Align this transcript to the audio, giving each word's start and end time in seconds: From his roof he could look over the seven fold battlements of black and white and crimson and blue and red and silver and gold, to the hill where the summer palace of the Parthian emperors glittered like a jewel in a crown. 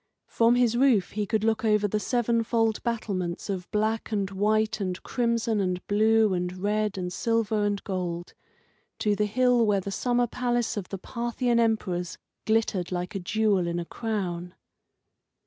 From 0.25 0.55
his 0.55 0.75
roof 0.75 1.11
he 1.11 1.27
could 1.27 1.43
look 1.43 1.63
over 1.63 1.87
the 1.87 1.99
seven 1.99 2.41
fold 2.41 2.81
battlements 2.81 3.51
of 3.51 3.69
black 3.69 4.11
and 4.11 4.31
white 4.31 4.79
and 4.81 4.97
crimson 5.03 5.59
and 5.59 5.85
blue 5.85 6.33
and 6.33 6.57
red 6.57 6.97
and 6.97 7.13
silver 7.13 7.63
and 7.63 7.83
gold, 7.83 8.33
to 8.97 9.15
the 9.15 9.27
hill 9.27 9.63
where 9.63 9.79
the 9.79 9.91
summer 9.91 10.25
palace 10.25 10.75
of 10.75 10.89
the 10.89 10.97
Parthian 10.97 11.59
emperors 11.59 12.17
glittered 12.47 12.91
like 12.91 13.13
a 13.13 13.19
jewel 13.19 13.67
in 13.67 13.77
a 13.77 13.85
crown. 13.85 14.55